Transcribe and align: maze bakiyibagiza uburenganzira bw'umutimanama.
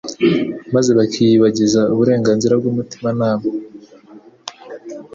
maze 0.75 0.89
bakiyibagiza 0.97 1.81
uburenganzira 1.93 2.53
bw'umutimanama. 2.59 3.47